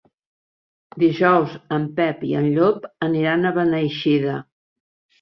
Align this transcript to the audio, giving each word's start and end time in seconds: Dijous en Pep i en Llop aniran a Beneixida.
Dijous 1.03 1.53
en 1.79 1.87
Pep 2.01 2.25
i 2.31 2.35
en 2.41 2.49
Llop 2.57 2.91
aniran 3.13 3.47
a 3.47 3.55
Beneixida. 3.63 4.45